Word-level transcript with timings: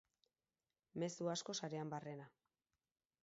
Mezu 1.03 1.29
asko 1.35 1.55
sarean 1.63 1.91
barrena. 1.93 2.27